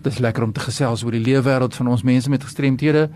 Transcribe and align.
Dis 0.00 0.18
lekker 0.18 0.42
om 0.42 0.52
te 0.56 0.62
gesels 0.64 1.02
oor 1.04 1.12
die 1.12 1.20
leefwêreld 1.20 1.74
van 1.76 1.90
ons 1.92 2.02
mense 2.08 2.30
met 2.32 2.44
gestremthede, 2.44 3.10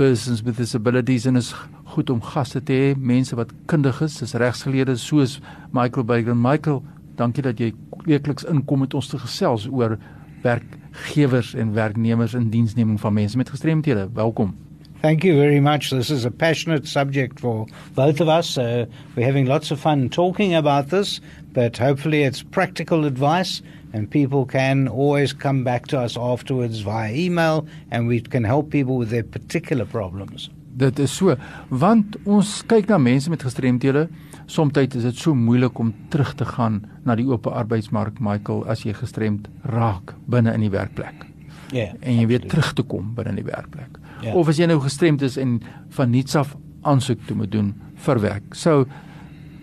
persons 0.00 0.40
with 0.46 0.56
disabilities 0.56 1.26
en 1.28 1.36
is 1.36 1.50
goed 1.92 2.08
om 2.10 2.22
gaste 2.24 2.62
te 2.64 2.72
hê, 2.72 2.86
mense 2.96 3.36
wat 3.36 3.52
kundig 3.68 4.00
is, 4.00 4.16
is 4.24 4.32
regsgeleerde 4.40 4.96
soos 4.96 5.40
Michael 5.76 6.08
Baker. 6.08 6.32
Michael, 6.32 6.80
dankie 7.20 7.44
dat 7.44 7.60
jy 7.60 7.74
weekliks 8.08 8.48
inkom 8.48 8.80
met 8.86 8.96
ons 8.96 9.12
te 9.12 9.20
gesels 9.20 9.68
oor 9.68 9.98
werkgewers 10.42 11.52
en 11.52 11.76
werknemers 11.76 12.32
in 12.34 12.48
diensneming 12.50 12.96
van 13.00 13.20
mense 13.20 13.36
met 13.36 13.52
gestremthede. 13.52 14.08
Welkom. 14.16 14.56
Thank 15.02 15.24
you 15.24 15.34
very 15.34 15.58
much. 15.58 15.90
This 15.90 16.10
is 16.10 16.24
a 16.24 16.30
passionate 16.30 16.86
subject 16.86 17.40
for 17.40 17.66
both 17.96 18.20
of 18.20 18.28
us. 18.28 18.56
Uh, 18.56 18.86
we're 19.16 19.26
having 19.26 19.46
lots 19.46 19.72
of 19.72 19.80
fun 19.80 20.08
talking 20.08 20.54
about 20.54 20.90
this, 20.90 21.20
but 21.52 21.76
hopefully 21.76 22.22
it's 22.22 22.44
practical 22.44 23.04
advice 23.04 23.62
and 23.92 24.08
people 24.08 24.46
can 24.46 24.86
always 24.86 25.32
come 25.32 25.64
back 25.64 25.88
to 25.88 25.98
us 25.98 26.16
afterwards 26.16 26.82
via 26.82 27.12
email 27.12 27.66
and 27.90 28.06
we 28.06 28.20
can 28.20 28.44
help 28.44 28.70
people 28.70 28.96
with 28.96 29.10
their 29.10 29.24
particular 29.24 29.84
problems. 29.84 30.50
Dit 30.76 31.00
is 31.02 31.10
so 31.10 31.34
want 31.68 32.14
ons 32.22 32.62
kyk 32.62 32.86
na 32.86 33.00
mense 33.02 33.26
met 33.30 33.42
gestremthede. 33.42 34.06
Soms 34.46 34.78
is 34.78 35.02
dit 35.02 35.18
so 35.18 35.34
moeilik 35.34 35.78
om 35.78 35.90
terug 36.14 36.30
te 36.34 36.44
gaan 36.44 36.78
na 37.04 37.18
die 37.18 37.26
oop 37.26 37.50
arbeidsmark, 37.50 38.20
Michael, 38.20 38.62
as 38.70 38.86
jy 38.86 38.94
gestremd 38.94 39.50
raak 39.66 40.14
binne 40.30 40.54
in 40.54 40.62
die 40.62 40.70
werkplek. 40.70 41.26
Ja. 41.72 41.90
Yeah, 41.90 41.92
en 42.00 42.20
jy 42.20 42.26
weer 42.26 42.46
terug 42.46 42.72
te 42.72 42.86
kom 42.86 43.14
binne 43.16 43.34
in 43.34 43.42
die 43.42 43.50
werkplek. 43.50 43.98
Yeah. 44.22 44.36
Of 44.38 44.48
as 44.48 44.58
jy 44.60 44.66
nou 44.70 44.80
gestremd 44.80 45.22
is 45.22 45.36
en 45.36 45.60
van 45.96 46.10
niets 46.10 46.36
af 46.38 46.56
aansoek 46.82 47.26
toe 47.26 47.36
moet 47.36 47.50
doen 47.52 47.74
vir 48.06 48.20
werk. 48.22 48.54
So 48.54 48.86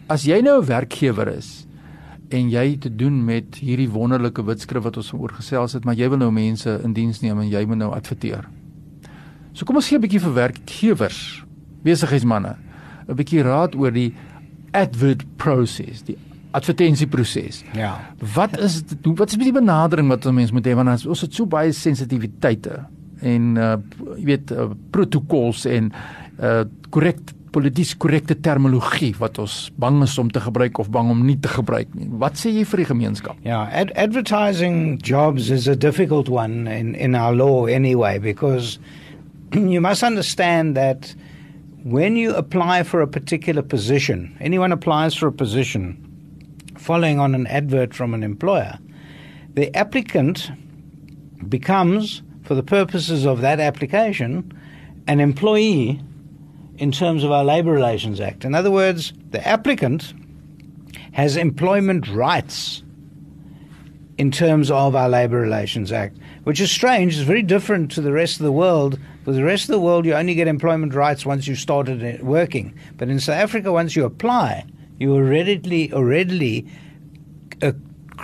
as 0.10 0.26
jy 0.26 0.42
nou 0.42 0.62
'n 0.62 0.66
werkgewer 0.66 1.28
is 1.28 1.66
en 2.30 2.50
jy 2.50 2.78
te 2.78 2.90
doen 2.96 3.26
met 3.26 3.56
hierdie 3.56 3.90
wonderlike 3.90 4.44
wetskrif 4.46 4.84
wat 4.84 4.98
ons 4.98 5.14
oor 5.14 5.34
gesels 5.34 5.74
het, 5.74 5.86
maar 5.86 5.96
jy 5.96 6.10
wil 6.10 6.18
nou 6.18 6.32
mense 6.32 6.82
in 6.84 6.94
diens 6.94 7.22
neem 7.22 7.40
en 7.40 7.50
jy 7.50 7.66
moet 7.66 7.78
nou 7.78 7.92
adverteer. 7.92 8.46
So 9.54 9.66
kom 9.66 9.76
ons 9.76 9.88
gee 9.88 9.98
'n 9.98 10.02
bietjie 10.02 10.22
vir 10.22 10.34
werkgewers, 10.34 11.44
besigheidsmense, 11.84 12.56
'n 13.08 13.16
bietjie 13.16 13.44
raad 13.44 13.76
oor 13.76 13.92
die 13.92 14.14
advert 14.74 15.26
proses, 15.38 16.04
die 16.04 16.18
advertensieproses. 16.52 17.64
Ja. 17.74 18.00
Wat 18.36 18.58
is 18.60 18.84
dit, 18.84 18.98
wat 19.18 19.30
is 19.30 19.38
die 19.38 19.52
benadering 19.52 20.08
wat 20.08 20.26
'n 20.26 20.34
mens 20.34 20.52
moet 20.52 20.66
hê 20.66 20.76
want 20.76 21.06
ons 21.06 21.22
het 21.22 21.34
so 21.34 21.46
baie 21.46 21.72
sensitiwiteite 21.72 22.86
en 23.22 23.58
uh 23.58 23.76
jy 24.18 24.26
weet 24.34 24.54
uh, 24.56 24.70
protokols 24.94 25.66
en 25.70 25.92
uh 26.40 26.64
korrek 26.90 27.20
polities 27.52 27.96
korrekte 27.98 28.36
terminologie 28.46 29.12
wat 29.20 29.40
ons 29.42 29.56
bang 29.82 30.02
is 30.06 30.16
om 30.22 30.30
te 30.32 30.42
gebruik 30.44 30.80
of 30.82 30.92
bang 30.94 31.10
om 31.10 31.24
nie 31.26 31.38
te 31.42 31.50
gebruik 31.50 31.90
nie. 31.98 32.08
Wat 32.22 32.38
sê 32.38 32.52
jy 32.54 32.66
vir 32.70 32.84
die 32.84 32.90
gemeenskap? 32.92 33.40
Ja, 33.42 33.64
yeah, 33.66 33.82
ad 33.82 33.94
advertising 33.98 35.00
jobs 35.02 35.50
is 35.50 35.68
a 35.68 35.76
difficult 35.76 36.30
one 36.30 36.68
in 36.68 36.94
in 36.96 37.16
our 37.16 37.34
law 37.36 37.66
anyway 37.66 38.20
because 38.20 38.78
you 39.54 39.82
must 39.82 40.04
understand 40.04 40.78
that 40.78 41.16
when 41.84 42.16
you 42.16 42.36
apply 42.36 42.84
for 42.84 43.02
a 43.02 43.08
particular 43.08 43.62
position, 43.62 44.36
anyone 44.40 44.72
applies 44.72 45.16
for 45.16 45.28
a 45.28 45.32
position 45.32 45.98
following 46.78 47.20
on 47.20 47.36
an 47.36 47.48
advert 47.48 47.94
from 47.94 48.14
an 48.14 48.24
employer, 48.24 48.78
the 49.56 49.74
applicant 49.76 50.52
becomes 51.48 52.22
for 52.50 52.56
the 52.56 52.64
purposes 52.64 53.28
of 53.28 53.42
that 53.42 53.60
application 53.60 54.52
an 55.06 55.20
employee 55.20 56.02
in 56.80 56.92
terms 56.92 57.24
of 57.24 57.32
our 57.32 57.44
Labour 57.44 57.72
Relations 57.72 58.20
Act. 58.20 58.44
In 58.44 58.56
other 58.56 58.72
words, 58.72 59.14
the 59.30 59.48
applicant 59.48 60.16
has 61.12 61.38
employment 61.38 62.08
rights 62.08 62.82
in 64.18 64.32
terms 64.32 64.72
of 64.72 64.96
our 64.96 65.08
Labour 65.08 65.40
Relations 65.40 65.92
Act, 65.92 66.18
which 66.46 66.60
is 66.60 66.72
strange. 66.72 67.14
It's 67.14 67.22
very 67.22 67.44
different 67.44 67.92
to 67.92 68.02
the 68.02 68.12
rest 68.12 68.40
of 68.40 68.46
the 68.46 68.52
world. 68.52 68.98
For 69.26 69.32
the 69.32 69.44
rest 69.44 69.66
of 69.66 69.74
the 69.74 69.80
world, 69.80 70.08
you 70.08 70.16
only 70.16 70.34
get 70.34 70.48
employment 70.48 70.96
rights 70.96 71.28
once 71.28 71.46
you 71.46 71.54
started 71.54 72.24
working. 72.24 72.74
But 72.98 73.10
in 73.10 73.20
South 73.20 73.36
Africa, 73.36 73.72
once 73.72 73.96
you 73.96 74.06
apply, 74.06 74.66
you 74.98 75.14
already 75.14 75.94
already 75.94 76.68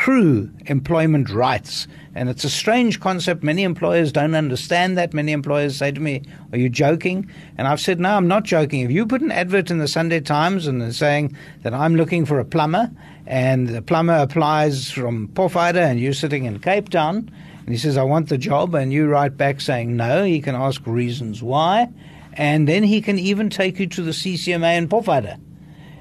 accrue 0.06 0.52
employment 0.68 1.32
rights. 1.32 1.88
And 2.14 2.30
it's 2.30 2.44
a 2.44 2.50
strange 2.50 3.00
concept. 3.00 3.42
Many 3.42 3.64
employers 3.64 4.12
don't 4.12 4.36
understand 4.36 5.00
that. 5.00 5.16
Many 5.16 5.32
employers 5.32 5.78
say 5.78 5.92
to 5.92 6.00
me, 6.00 6.22
Are 6.52 6.60
you 6.60 6.70
joking? 6.70 7.28
And 7.58 7.68
I've 7.68 7.82
said, 7.82 8.00
No, 8.00 8.16
I'm 8.16 8.28
not 8.28 8.44
joking. 8.44 8.82
If 8.82 8.92
you 8.92 9.08
put 9.08 9.22
an 9.22 9.32
advert 9.32 9.72
in 9.72 9.80
the 9.80 9.88
Sunday 9.88 10.20
Times 10.20 10.68
and 10.68 10.80
they're 10.80 10.92
saying 10.92 11.36
that 11.64 11.74
I'm 11.74 11.96
looking 11.96 12.24
for 12.24 12.40
a 12.40 12.46
plumber, 12.46 12.92
and 13.26 13.68
the 13.68 13.82
plumber 13.82 14.14
applies 14.14 14.92
from 14.92 15.28
Pofada 15.30 15.90
and 15.90 16.00
you're 16.00 16.14
sitting 16.14 16.46
in 16.46 16.60
Cape 16.60 16.90
Town, 16.90 17.32
and 17.58 17.70
he 17.70 17.78
says, 17.78 17.98
I 17.98 18.04
want 18.04 18.30
the 18.30 18.38
job, 18.38 18.76
and 18.76 18.94
you 18.94 19.08
write 19.08 19.38
back 19.38 19.60
saying 19.60 19.96
no, 19.96 20.24
he 20.24 20.40
can 20.40 20.54
ask 20.54 20.86
reasons 20.86 21.42
why, 21.42 21.90
and 22.34 22.68
then 22.68 22.84
he 22.84 23.02
can 23.02 23.18
even 23.18 23.50
take 23.50 23.80
you 23.80 23.88
to 23.88 24.04
the 24.04 24.12
CCMA 24.12 24.78
in 24.78 24.88
Pofada. 24.88 25.40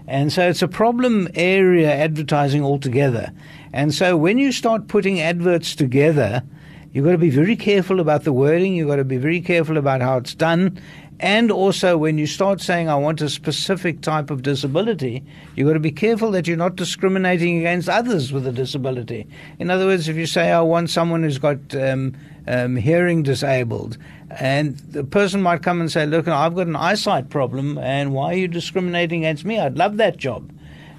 And 0.06 0.31
so 0.31 0.48
it's 0.48 0.60
a 0.60 0.69
problem 0.69 1.28
area 1.34 1.91
advertising 1.91 2.62
altogether. 2.62 3.32
And 3.75 3.93
so 3.93 4.17
when 4.17 4.39
you 4.39 4.53
start 4.53 4.87
putting 4.87 5.21
adverts 5.21 5.75
together, 5.75 6.45
you've 6.93 7.05
got 7.05 7.11
to 7.11 7.19
be 7.19 7.29
very 7.29 7.57
careful 7.57 7.99
about 7.99 8.23
the 8.23 8.33
wording, 8.33 8.77
you've 8.77 8.87
got 8.87 8.97
to 8.97 9.05
be 9.05 9.17
very 9.17 9.41
careful 9.41 9.79
about 9.79 10.01
how 10.01 10.17
it's 10.17 10.33
done. 10.33 10.81
And 11.19 11.51
also, 11.51 11.97
when 11.99 12.17
you 12.17 12.29
start 12.29 12.61
saying, 12.61 12.89
I 12.89 12.95
want 12.95 13.21
a 13.21 13.29
specific 13.29 14.01
type 14.01 14.31
of 14.31 14.43
disability, 14.43 15.25
you've 15.57 15.67
got 15.67 15.73
to 15.73 15.81
be 15.81 15.91
careful 15.91 16.31
that 16.31 16.47
you're 16.47 16.57
not 16.57 16.77
discriminating 16.77 17.59
against 17.59 17.89
others 17.89 18.33
with 18.33 18.47
a 18.47 18.53
disability. 18.53 19.27
In 19.59 19.71
other 19.71 19.87
words, 19.87 20.09
if 20.09 20.15
you 20.15 20.27
say, 20.27 20.53
I 20.53 20.61
want 20.61 20.89
someone 20.89 21.25
who's 21.25 21.39
got 21.39 21.75
um, 21.75 22.17
um, 22.47 22.77
hearing 22.77 23.25
disabled, 23.25 23.99
and 24.31 24.79
the 24.79 25.03
person 25.03 25.43
might 25.43 25.65
come 25.65 25.81
and 25.81 25.91
say, 25.91 26.07
Look, 26.07 26.29
I've 26.29 26.55
got 26.55 26.69
an 26.69 26.77
eyesight 26.77 27.29
problem, 27.29 27.77
and 27.79 28.13
why 28.13 28.34
are 28.34 28.37
you 28.37 28.47
discriminating 28.47 29.25
against 29.25 29.45
me? 29.45 29.59
I'd 29.59 29.77
love 29.77 29.97
that 29.97 30.17
job. 30.17 30.53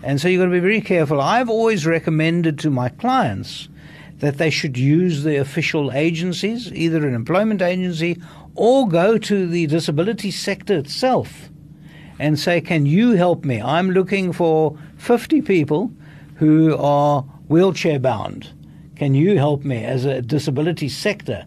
And 0.04 0.20
so 0.22 0.28
you've 0.28 0.40
got 0.40 0.46
to 0.46 0.52
be 0.52 0.60
very 0.60 0.82
careful. 0.82 1.20
I've 1.20 1.50
always 1.50 1.86
recommended 1.86 2.60
to 2.60 2.70
my 2.70 2.90
clients 2.90 3.70
that 4.20 4.38
they 4.38 4.50
should 4.50 4.78
use 4.78 5.24
the 5.24 5.38
official 5.38 5.92
agencies, 5.92 6.72
either 6.72 7.06
an 7.08 7.14
employment 7.14 7.62
agency 7.62 8.22
or 8.56 8.88
go 8.88 9.18
to 9.18 9.48
the 9.48 9.68
disability 9.68 10.32
sector 10.32 10.78
itself 10.78 11.50
and 12.18 12.40
say, 12.40 12.62
Can 12.62 12.86
you 12.86 13.12
help 13.12 13.44
me? 13.44 13.62
I'm 13.62 13.92
looking 13.92 14.32
for 14.32 14.78
50 14.98 15.42
people 15.42 15.92
who 16.36 16.78
are 16.78 17.22
wheelchair 17.48 18.00
bound. 18.00 18.50
Can 18.96 19.14
you 19.14 19.38
help 19.38 19.66
me 19.66 19.84
as 19.84 20.06
a 20.06 20.22
disability 20.22 20.88
sector? 20.88 21.46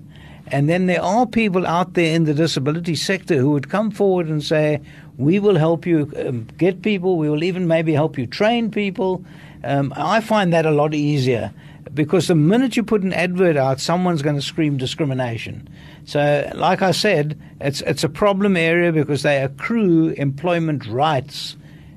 And 0.51 0.69
then 0.69 0.87
there 0.87 1.03
are 1.03 1.27
people 1.27 1.67
out 1.67 1.95
there 1.95 2.15
in 2.15 2.25
the 2.25 2.35
disability 2.35 2.95
sector 2.95 3.37
who 3.37 3.51
would 3.51 3.69
come 3.69 3.91
forward 3.91 4.29
and 4.29 4.43
say, 4.43 4.81
we 5.17 5.39
will 5.39 5.57
help 5.57 5.87
you 5.87 6.13
um, 6.17 6.47
get 6.57 6.83
people. 6.83 7.19
We 7.19 7.29
will 7.29 7.43
even 7.45 7.67
maybe 7.67 7.93
help 7.93 8.17
you 8.17 8.27
train 8.27 8.71
people. 8.71 9.25
Um, 9.65 9.93
I 9.97 10.21
find 10.21 10.53
that 10.53 10.65
a 10.65 10.71
lot 10.71 10.95
easier 10.95 11.53
because 11.95 12.29
the 12.29 12.35
minute 12.35 12.77
you 12.77 12.83
put 12.83 13.03
an 13.03 13.13
advert 13.13 13.57
out, 13.57 13.81
someone's 13.81 14.23
going 14.23 14.37
to 14.37 14.43
scream 14.43 14.77
discrimination. 14.77 15.69
So, 16.05 16.51
like 16.55 16.83
I 16.83 16.93
said, 16.93 17.39
it's 17.61 17.81
it's 17.83 18.05
a 18.05 18.09
problem 18.09 18.57
area 18.57 18.93
because 18.93 19.23
they 19.23 19.43
accrue 19.43 20.11
employment 20.11 20.87
rights 20.87 21.57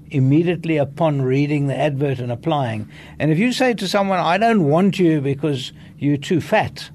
immediately 0.09 0.77
upon 0.77 1.21
reading 1.21 1.67
the 1.67 1.77
advert 1.77 2.19
and 2.19 2.31
applying. 2.31 2.89
And 3.19 3.31
if 3.31 3.37
you 3.37 3.53
say 3.53 3.73
to 3.75 3.87
someone, 3.87 4.19
"I 4.19 4.37
don't 4.37 4.65
want 4.65 4.99
you 4.99 5.21
because 5.21 5.71
you're 5.99 6.17
too 6.17 6.41
fat," 6.41 6.89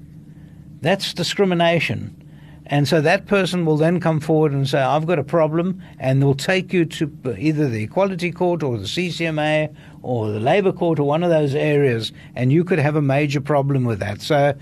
that's 0.81 1.13
discrimination. 1.13 2.23
And 2.69 2.85
so 2.85 2.99
that 2.99 3.27
person 3.27 3.65
will 3.65 3.77
then 3.77 4.01
come 4.01 4.19
forward 4.19 4.51
and 4.51 4.67
say, 4.67 4.79
I've 4.79 5.07
got 5.07 5.19
a 5.19 5.23
problem, 5.23 5.81
and 5.99 6.21
they'll 6.21 6.35
take 6.35 6.73
you 6.73 6.83
to 6.85 7.35
either 7.37 7.69
the 7.69 7.83
Equality 7.83 8.29
Court 8.31 8.61
or 8.61 8.77
the 8.77 8.83
CCMA 8.83 9.73
or 10.03 10.29
the 10.31 10.39
Labour 10.41 10.73
Court 10.73 10.99
or 10.99 11.03
one 11.03 11.23
of 11.23 11.29
those 11.29 11.55
areas, 11.55 12.11
and 12.35 12.51
you 12.51 12.65
could 12.65 12.79
have 12.79 12.97
a 12.97 13.01
major 13.01 13.39
problem 13.39 13.85
with 13.85 13.99
that. 13.99 14.21
So, 14.21 14.53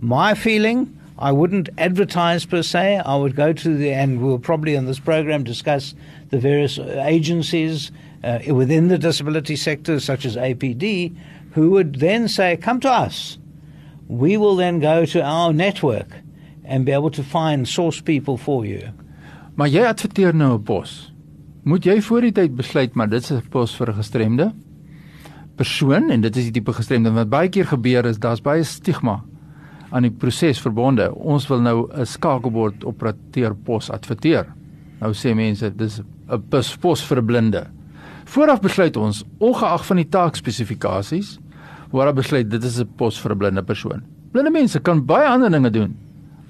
my 0.00 0.34
feeling, 0.34 0.98
I 1.16 1.30
wouldn't 1.30 1.68
advertise 1.78 2.44
per 2.44 2.62
se. 2.62 3.00
I 3.06 3.14
would 3.14 3.36
go 3.36 3.52
to 3.52 3.76
the, 3.76 3.92
and 3.92 4.20
we'll 4.20 4.40
probably 4.40 4.74
in 4.74 4.86
this 4.86 4.98
program 4.98 5.44
discuss 5.44 5.94
the 6.30 6.38
various 6.38 6.80
agencies 6.80 7.92
uh, 8.24 8.40
within 8.48 8.88
the 8.88 8.98
disability 8.98 9.54
sector, 9.54 10.00
such 10.00 10.24
as 10.24 10.36
APD, 10.36 11.14
who 11.52 11.70
would 11.70 12.00
then 12.00 12.26
say, 12.26 12.56
Come 12.56 12.80
to 12.80 12.90
us. 12.90 13.38
We 14.12 14.36
will 14.36 14.56
then 14.56 14.80
go 14.80 15.06
to 15.06 15.22
our 15.24 15.54
network 15.54 16.20
and 16.64 16.84
be 16.84 16.92
able 16.92 17.10
to 17.10 17.22
find 17.22 17.68
source 17.68 18.02
people 18.02 18.36
for 18.36 18.66
you. 18.66 18.92
Maar 19.56 19.68
jy 19.68 19.86
adverteer 19.88 20.34
nou 20.34 20.58
'n 20.58 20.62
pos. 20.62 21.12
Moet 21.64 21.84
jy 21.84 22.00
voor 22.02 22.20
die 22.20 22.32
tyd 22.32 22.56
besluit 22.56 22.94
maar 22.94 23.08
dit 23.08 23.22
is 23.22 23.30
'n 23.30 23.48
pos 23.48 23.74
vir 23.76 23.88
'n 23.88 23.94
gestremde 23.94 24.52
persoon 25.56 26.10
en 26.10 26.20
dit 26.20 26.36
is 26.36 26.44
die 26.44 26.52
tipe 26.52 26.72
gestremde 26.72 27.10
wat 27.10 27.30
baie 27.30 27.48
keer 27.48 27.66
gebeur 27.66 28.04
is 28.04 28.18
daar's 28.18 28.40
baie 28.40 28.64
stigma 28.64 29.22
aan 29.90 30.02
die 30.02 30.10
proses 30.10 30.60
verbonde. 30.60 31.14
Ons 31.14 31.48
wil 31.48 31.60
nou 31.60 31.88
'n 31.92 32.06
skakelbord 32.06 32.84
operateur 32.84 33.54
pos 33.54 33.90
adverteer. 33.90 34.46
Nou 35.00 35.12
sê 35.12 35.34
mense 35.34 35.76
dis 35.76 36.00
'n 36.28 36.42
pos, 36.80 37.02
vir 37.04 37.22
blinde. 37.22 37.66
Vooraf 38.24 38.60
besluit 38.60 38.96
ons 38.96 39.24
ongeag 39.38 39.86
van 39.86 39.96
die 39.96 40.08
taakspesifikasies 40.08 41.38
waar 41.92 42.10
ons 42.10 42.16
besluit 42.16 42.48
dit 42.50 42.64
is 42.64 42.80
'n 42.80 42.88
pos 42.96 43.20
vir 43.20 43.32
'n 43.32 43.38
blinde 43.38 43.62
persoon. 43.62 44.02
Blinde 44.32 44.50
mense 44.50 44.80
kan 44.80 45.04
baie 45.04 45.28
ander 45.28 45.50
dinge 45.50 45.70
doen 45.70 45.96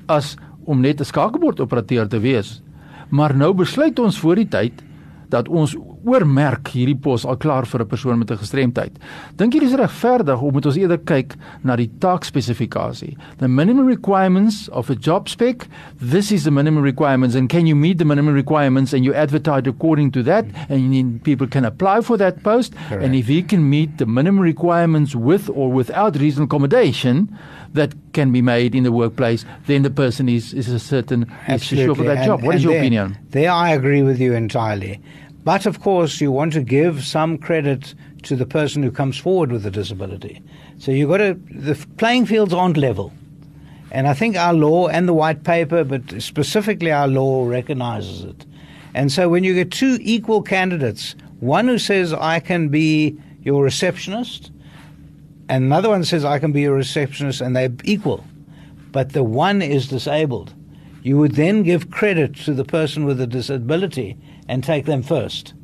as 0.08 0.36
om 0.64 0.80
net 0.80 1.00
'n 1.00 1.04
skakelbord 1.04 1.60
operateur 1.60 2.08
te 2.08 2.20
wees. 2.20 2.62
Maar 3.10 3.36
nou 3.36 3.52
besluit 3.54 3.98
ons 3.98 4.18
voor 4.18 4.36
die 4.36 4.48
tyd 4.48 4.82
dat 5.28 5.48
ons 5.48 5.76
oormerk 6.04 6.72
hierdie 6.74 6.98
pos 6.98 7.24
al 7.24 7.36
klaar 7.36 7.66
vir 7.66 7.82
'n 7.82 7.88
persoon 7.88 8.18
met 8.18 8.30
'n 8.30 8.38
gestremdheid. 8.38 8.92
Dink 9.36 9.54
jy 9.54 9.60
dis 9.60 9.74
regverdig 9.74 10.40
of 10.40 10.52
moet 10.52 10.66
ons 10.66 10.76
eerder 10.76 10.98
kyk 10.98 11.34
na 11.62 11.76
die 11.76 11.90
taakspesifikasie? 11.98 13.16
The 13.38 13.48
minimum 13.48 13.86
requirements 13.86 14.68
of 14.68 14.90
a 14.90 14.94
job 14.94 15.28
spec, 15.28 15.68
this 16.00 16.32
is 16.32 16.44
the 16.44 16.50
minimum 16.50 16.82
requirements 16.82 17.34
and 17.34 17.48
can 17.48 17.66
you 17.66 17.76
meet 17.76 17.98
the 17.98 18.04
minimum 18.04 18.34
requirements 18.34 18.92
and 18.92 19.04
you 19.04 19.14
advertise 19.14 19.66
according 19.66 20.10
to 20.12 20.22
that 20.22 20.44
and 20.68 21.22
people 21.22 21.46
can 21.46 21.64
apply 21.64 22.00
for 22.00 22.16
that 22.16 22.42
post 22.42 22.74
Correct. 22.88 23.04
and 23.04 23.14
if 23.14 23.28
you 23.28 23.42
can 23.42 23.68
meet 23.68 23.98
the 23.98 24.06
minimum 24.06 24.42
requirements 24.42 25.14
with 25.14 25.50
or 25.54 25.70
without 25.70 26.16
reasonable 26.16 26.46
accommodation 26.46 27.28
that 27.74 27.94
can 28.12 28.32
be 28.32 28.42
made 28.42 28.74
in 28.74 28.82
the 28.82 28.92
workplace, 28.92 29.44
then 29.66 29.82
the 29.82 29.90
person 29.90 30.28
is, 30.28 30.52
is 30.52 30.68
a 30.68 30.78
certain 30.78 31.30
is 31.48 31.64
sure 31.64 31.94
for 31.94 32.04
that 32.04 32.18
and, 32.18 32.26
job. 32.26 32.42
What 32.42 32.56
is 32.56 32.64
your 32.64 32.72
there, 32.72 32.82
opinion? 32.82 33.16
There, 33.30 33.50
I 33.50 33.70
agree 33.70 34.02
with 34.02 34.20
you 34.20 34.34
entirely. 34.34 35.00
But 35.44 35.66
of 35.66 35.80
course, 35.80 36.20
you 36.20 36.30
want 36.30 36.52
to 36.52 36.62
give 36.62 37.04
some 37.04 37.36
credit 37.38 37.94
to 38.22 38.36
the 38.36 38.46
person 38.46 38.82
who 38.82 38.90
comes 38.90 39.18
forward 39.18 39.50
with 39.50 39.66
a 39.66 39.70
disability. 39.70 40.40
So 40.78 40.92
you've 40.92 41.10
got 41.10 41.18
to, 41.18 41.34
the 41.50 41.74
playing 41.96 42.26
fields 42.26 42.54
aren't 42.54 42.76
level. 42.76 43.12
And 43.90 44.06
I 44.08 44.14
think 44.14 44.36
our 44.36 44.54
law 44.54 44.88
and 44.88 45.08
the 45.08 45.12
white 45.12 45.44
paper, 45.44 45.84
but 45.84 46.22
specifically 46.22 46.92
our 46.92 47.08
law, 47.08 47.46
recognizes 47.46 48.24
it. 48.24 48.46
And 48.94 49.10
so 49.10 49.28
when 49.28 49.44
you 49.44 49.54
get 49.54 49.70
two 49.70 49.98
equal 50.00 50.42
candidates, 50.42 51.14
one 51.40 51.66
who 51.66 51.78
says, 51.78 52.12
I 52.12 52.40
can 52.40 52.68
be 52.68 53.18
your 53.42 53.64
receptionist, 53.64 54.50
and 55.48 55.64
another 55.64 55.88
one 55.88 56.04
says, 56.04 56.24
I 56.24 56.38
can 56.38 56.52
be 56.52 56.62
your 56.62 56.76
receptionist, 56.76 57.40
and 57.40 57.56
they're 57.56 57.72
equal, 57.84 58.24
but 58.92 59.12
the 59.12 59.24
one 59.24 59.60
is 59.60 59.88
disabled, 59.88 60.54
you 61.02 61.18
would 61.18 61.32
then 61.32 61.62
give 61.62 61.90
credit 61.90 62.36
to 62.36 62.54
the 62.54 62.64
person 62.64 63.04
with 63.04 63.20
a 63.20 63.26
disability 63.26 64.16
and 64.48 64.62
take 64.62 64.86
them 64.86 65.02
first. 65.02 65.54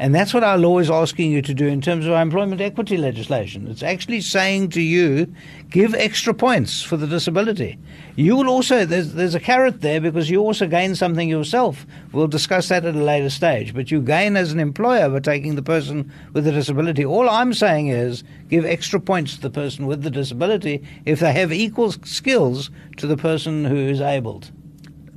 And 0.00 0.14
that's 0.14 0.32
what 0.32 0.42
our 0.42 0.56
law 0.56 0.78
is 0.78 0.90
asking 0.90 1.30
you 1.30 1.42
to 1.42 1.52
do 1.52 1.66
in 1.66 1.82
terms 1.82 2.06
of 2.06 2.12
our 2.12 2.22
employment 2.22 2.62
equity 2.62 2.96
legislation. 2.96 3.68
It's 3.68 3.82
actually 3.82 4.22
saying 4.22 4.70
to 4.70 4.80
you, 4.80 5.30
give 5.68 5.94
extra 5.94 6.32
points 6.32 6.82
for 6.82 6.96
the 6.96 7.06
disability. 7.06 7.78
You 8.16 8.34
will 8.34 8.48
also, 8.48 8.86
there's, 8.86 9.12
there's 9.12 9.34
a 9.34 9.40
carrot 9.40 9.82
there 9.82 10.00
because 10.00 10.30
you 10.30 10.40
also 10.40 10.66
gain 10.66 10.94
something 10.94 11.28
yourself. 11.28 11.84
We'll 12.12 12.28
discuss 12.28 12.68
that 12.68 12.86
at 12.86 12.94
a 12.94 13.04
later 13.04 13.28
stage. 13.28 13.74
But 13.74 13.90
you 13.90 14.00
gain 14.00 14.38
as 14.38 14.52
an 14.52 14.58
employer 14.58 15.10
by 15.10 15.20
taking 15.20 15.54
the 15.54 15.62
person 15.62 16.10
with 16.32 16.46
a 16.46 16.52
disability. 16.52 17.04
All 17.04 17.28
I'm 17.28 17.52
saying 17.52 17.88
is 17.88 18.24
give 18.48 18.64
extra 18.64 19.00
points 19.00 19.34
to 19.34 19.42
the 19.42 19.50
person 19.50 19.86
with 19.86 20.02
the 20.02 20.10
disability 20.10 20.82
if 21.04 21.20
they 21.20 21.34
have 21.34 21.52
equal 21.52 21.92
skills 21.92 22.70
to 22.96 23.06
the 23.06 23.18
person 23.18 23.66
who 23.66 23.76
is 23.76 24.00
abled. 24.00 24.50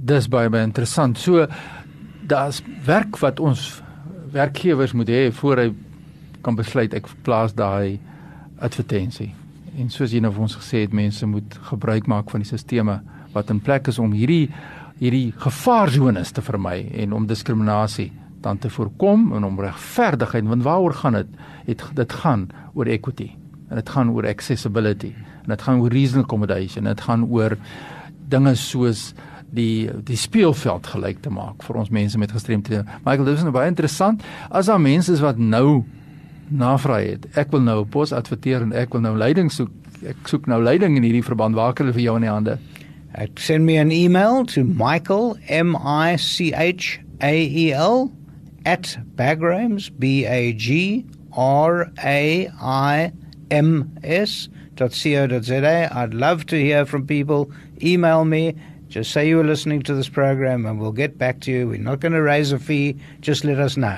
Dis 0.03 0.27
baie 0.27 0.49
baie 0.51 0.65
interessant. 0.67 1.15
So 1.17 1.45
daar's 2.27 2.59
werk 2.83 3.15
wat 3.21 3.39
ons 3.39 3.81
werkgewers 4.33 4.91
moet 4.91 5.07
hê 5.07 5.21
voor 5.31 5.61
hy 5.61 5.69
kan 6.43 6.57
besluit 6.59 6.93
ek 6.97 7.07
plaas 7.23 7.55
daai 7.55 8.01
advertensie. 8.59 9.29
En 9.79 9.87
soos 9.93 10.11
jy 10.11 10.19
nou 10.23 10.33
vir 10.35 10.43
ons 10.43 10.57
gesê 10.59 10.83
het, 10.83 10.93
mense 10.93 11.25
moet 11.27 11.55
gebruik 11.69 12.09
maak 12.11 12.33
van 12.33 12.43
die 12.43 12.49
sisteme 12.49 12.99
wat 13.33 13.49
in 13.53 13.63
plek 13.63 13.87
is 13.87 14.01
om 14.01 14.11
hierdie 14.13 14.49
hierdie 14.99 15.31
gevaarzones 15.41 16.31
te 16.35 16.43
vermy 16.45 16.83
en 17.01 17.15
om 17.17 17.25
diskriminasie 17.27 18.11
dan 18.43 18.59
te 18.61 18.69
voorkom 18.69 19.31
en 19.37 19.47
om 19.47 19.59
regverdigheid 19.59 20.45
want 20.51 20.67
waaroor 20.67 20.99
gaan 20.99 21.21
dit? 21.21 21.35
Het 21.71 21.83
dit 21.95 22.19
gaan 22.21 22.49
oor 22.75 22.91
equity 22.91 23.31
en 23.69 23.79
dit 23.79 23.89
gaan 23.95 24.11
oor 24.11 24.27
accessibility 24.27 25.13
en 25.45 25.55
dit 25.55 25.63
gaan 25.63 25.79
oor 25.79 25.95
reasonable 25.95 26.27
accommodation 26.27 26.83
en 26.83 26.91
dit 26.91 27.05
gaan 27.07 27.23
oor 27.31 27.55
dinge 28.29 28.55
soos 28.59 29.13
die 29.53 29.89
die 30.05 30.17
speelveld 30.17 30.87
gelyk 30.93 31.21
te 31.21 31.31
maak 31.33 31.63
vir 31.65 31.79
ons 31.81 31.91
mense 31.93 32.17
met 32.17 32.33
gestremthede. 32.33 32.83
Michael, 33.05 33.25
dit 33.29 33.37
is 33.37 33.45
nou 33.45 33.53
baie 33.55 33.69
interessant. 33.71 34.23
As 34.49 34.71
daar 34.71 34.81
mense 34.81 35.13
is 35.13 35.23
wat 35.23 35.37
nou 35.37 35.83
navraag 36.49 37.05
het, 37.07 37.27
ek 37.37 37.53
wil 37.53 37.61
nou 37.61 37.79
'n 37.81 37.89
pos 37.89 38.11
adverteer 38.11 38.61
en 38.61 38.73
ek 38.73 38.93
wil 38.93 39.01
nou 39.01 39.17
leiding 39.17 39.51
soek. 39.51 39.71
Ek 40.05 40.27
soek 40.27 40.47
nou 40.47 40.61
leiding 40.61 40.97
in 40.97 41.03
hierdie 41.03 41.23
verband. 41.23 41.55
Waar 41.55 41.73
kan 41.73 41.85
hulle 41.85 41.95
vir 41.95 42.03
jou 42.03 42.15
in 42.15 42.21
die 42.21 42.29
hande? 42.29 42.59
Ek 43.13 43.39
send 43.39 43.65
me 43.65 43.77
an 43.77 43.91
email 43.91 44.45
to 44.45 44.63
Michael 44.63 45.37
M 45.49 45.75
I 45.75 46.17
C 46.17 46.51
H 46.51 46.99
A 47.21 47.33
E 47.33 47.71
L 47.71 48.11
bagrams 49.15 49.89
b 49.99 50.25
a 50.25 50.53
g 50.53 51.05
r 51.35 51.91
a 52.03 52.47
i 52.47 53.11
m 53.49 53.91
s 54.03 54.49
.co.za. 54.75 55.89
I'd 55.91 56.13
love 56.13 56.45
to 56.47 56.55
hear 56.55 56.85
from 56.85 57.05
people. 57.05 57.51
Email 57.83 58.25
me 58.25 58.55
Just 58.93 59.11
say 59.11 59.27
you 59.27 59.37
were 59.37 59.43
listening 59.43 59.81
to 59.81 59.95
this 59.95 60.07
program 60.07 60.67
and 60.67 60.79
we'll 60.79 60.91
get 60.91 61.17
back 61.17 61.39
to 61.39 61.51
you. 61.51 61.67
We're 61.67 61.79
not 61.79 61.99
going 61.99 62.11
to 62.11 62.21
raise 62.21 62.51
a 62.51 62.59
fee. 62.59 62.95
Just 63.21 63.43
let 63.43 63.57
us 63.57 63.75
know. 63.75 63.97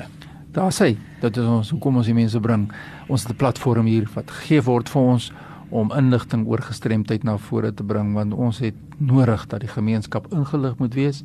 Daar 0.56 0.72
sê, 0.72 0.94
dit 1.20 1.36
is 1.36 1.50
ons 1.52 1.72
hoekom 1.74 1.98
ons 2.00 2.08
die 2.08 2.16
mense 2.16 2.40
bring. 2.40 2.70
Ons 3.12 3.26
het 3.28 3.34
'n 3.34 3.36
platform 3.36 3.90
hier 3.92 4.08
wat 4.14 4.32
gegee 4.32 4.62
word 4.64 4.88
vir 4.88 5.02
ons 5.02 5.34
om 5.70 5.92
inligting 5.92 6.48
oor 6.48 6.64
gestremdheid 6.64 7.26
na 7.28 7.36
vore 7.36 7.74
te 7.74 7.84
bring 7.84 8.14
want 8.14 8.34
ons 8.34 8.60
het 8.60 8.76
nodig 8.98 9.48
dat 9.48 9.60
die 9.60 9.70
gemeenskap 9.70 10.28
ingelig 10.34 10.78
moet 10.78 10.94
wees 10.94 11.24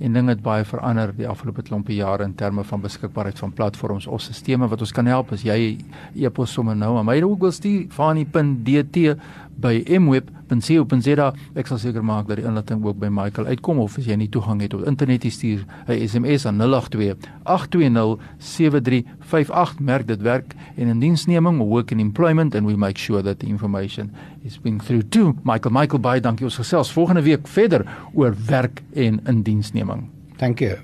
en 0.00 0.12
dinge 0.12 0.32
het 0.32 0.42
baie 0.42 0.64
verander 0.64 1.12
die 1.16 1.28
afgelope 1.28 1.62
klompie 1.62 1.98
jare 1.98 2.24
in 2.24 2.34
terme 2.34 2.64
van 2.64 2.80
beskikbaarheid 2.80 3.38
van 3.38 3.52
platforms 3.52 4.06
of 4.06 4.22
stelsels 4.22 4.70
wat 4.70 4.80
ons 4.80 4.92
kan 4.92 5.06
help 5.06 5.32
as 5.32 5.44
jy 5.44 5.76
e-pos 6.16 6.52
sommer 6.52 6.76
nou 6.76 6.96
aan 6.98 7.06
my 7.06 7.20
ook 7.22 7.40
wil 7.40 7.52
stuur 7.52 7.86
fani.dt 7.92 9.16
by 9.60 9.80
mweb.co.za. 10.00 11.26
Ek 11.58 11.68
sal 11.68 11.80
seker 11.82 12.04
maak 12.06 12.28
dat 12.30 12.40
die 12.40 12.46
inligting 12.48 12.82
ook 12.84 12.98
by 13.00 13.10
Michael 13.12 13.50
uitkom 13.52 13.82
of 13.82 13.98
as 14.00 14.08
jy 14.08 14.16
nie 14.20 14.30
toegang 14.32 14.62
het 14.64 14.72
tot 14.74 14.86
internet, 14.88 15.26
stuur 15.28 15.64
'n 15.86 16.08
SMS 16.08 16.46
aan 16.46 16.60
082 16.60 17.28
820 17.44 18.18
7358. 18.38 19.80
Merk 19.80 20.06
dit 20.06 20.22
werk 20.22 20.54
en 20.76 20.88
in 20.88 21.00
diensneming, 21.00 21.58
work 21.58 21.92
and 21.92 22.00
employment 22.00 22.54
and 22.54 22.66
we 22.66 22.76
make 22.76 22.98
sure 22.98 23.22
that 23.22 23.38
the 23.40 23.46
information 23.46 24.10
is 24.44 24.58
being 24.58 24.80
through 24.80 25.08
to 25.08 25.34
Michael. 25.42 25.72
Michael, 25.72 26.00
baie 26.00 26.20
dankie 26.20 26.46
ons 26.48 26.60
gesels 26.60 26.92
volgende 26.92 27.22
week 27.26 27.48
verder 27.48 27.84
oor 28.14 28.36
werk 28.46 28.82
en 28.94 29.20
indiensneming. 29.28 30.08
Thank 30.40 30.60
you. 30.64 30.78